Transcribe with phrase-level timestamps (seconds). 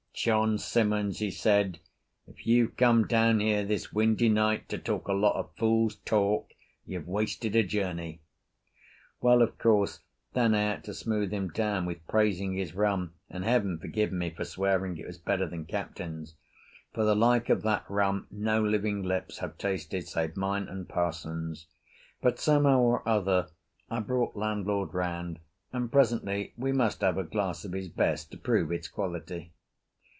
[0.23, 1.79] "John Simmons," he said,
[2.27, 6.51] "if you've come down here this windy night to talk a lot of fool's talk,
[6.85, 8.21] you've wasted a journey."
[9.19, 10.01] Well, of course,
[10.33, 14.29] then I had to smooth him down with praising his rum, and Heaven forgive me
[14.29, 16.35] for swearing it was better than Captain's.
[16.93, 21.65] For the like of that rum no living lips have tasted save mine and parson's.
[22.21, 23.47] But somehow or other
[23.89, 25.39] I brought landlord round,
[25.73, 29.53] and presently we must have a glass of his best to prove its quality.